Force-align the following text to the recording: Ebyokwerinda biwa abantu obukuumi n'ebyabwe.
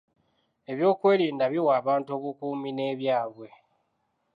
Ebyokwerinda 0.71 1.45
biwa 1.53 1.71
abantu 1.81 2.09
obukuumi 2.17 2.69
n'ebyabwe. 2.73 3.47